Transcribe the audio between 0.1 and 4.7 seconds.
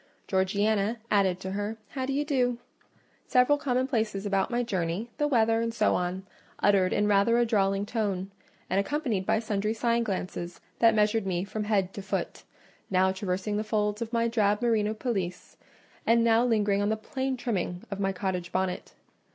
Georgiana added to her "How d'ye do?" several commonplaces about my